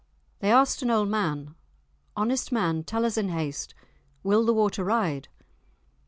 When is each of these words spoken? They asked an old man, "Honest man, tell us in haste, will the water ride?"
They 0.39 0.51
asked 0.51 0.81
an 0.81 0.89
old 0.89 1.09
man, 1.09 1.53
"Honest 2.17 2.51
man, 2.51 2.83
tell 2.83 3.05
us 3.05 3.17
in 3.19 3.29
haste, 3.29 3.75
will 4.23 4.43
the 4.43 4.51
water 4.51 4.83
ride?" 4.83 5.27